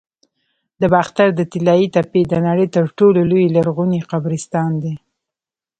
د 0.81 0.83
باختر 0.93 1.27
د 1.35 1.41
طلایی 1.51 1.87
تپې 1.95 2.21
د 2.27 2.33
نړۍ 2.47 2.67
تر 2.75 2.85
ټولو 2.97 3.19
لوی 3.31 3.45
لرغوني 3.55 3.99
قبرستان 4.11 4.71
دی 4.83 4.95